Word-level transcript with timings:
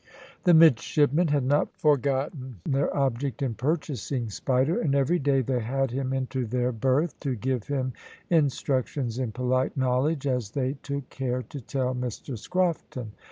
The 0.45 0.55
midshipmen 0.55 1.27
had 1.27 1.43
not 1.43 1.77
forgotten 1.77 2.59
their 2.65 2.91
object 2.97 3.43
in 3.43 3.53
purchasing 3.53 4.31
Spider, 4.31 4.81
and 4.81 4.95
every 4.95 5.19
day 5.19 5.41
they 5.43 5.59
had 5.59 5.91
him 5.91 6.11
into 6.11 6.47
their 6.47 6.71
berth 6.71 7.19
to 7.19 7.35
give 7.35 7.65
him 7.67 7.93
instructions 8.27 9.19
in 9.19 9.31
polite 9.31 9.77
knowledge, 9.77 10.25
as 10.25 10.49
they 10.49 10.73
took 10.81 11.07
care 11.11 11.43
to 11.43 11.61
tell 11.61 11.93
Mr 11.93 12.35
Scrofton. 12.35 13.11